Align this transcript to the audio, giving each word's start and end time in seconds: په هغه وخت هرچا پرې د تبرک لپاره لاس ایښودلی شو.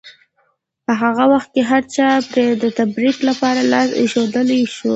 په 0.85 0.93
هغه 1.03 1.23
وخت 1.33 1.51
هرچا 1.71 2.07
پرې 2.31 2.45
د 2.63 2.65
تبرک 2.77 3.17
لپاره 3.29 3.61
لاس 3.71 3.89
ایښودلی 3.99 4.61
شو. 4.75 4.89